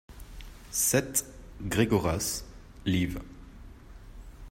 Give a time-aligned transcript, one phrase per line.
[0.71, 1.23] sept
[1.69, 2.43] Gregoras,
[2.85, 3.19] liv.